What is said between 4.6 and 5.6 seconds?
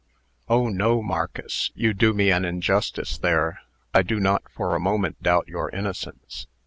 a moment doubt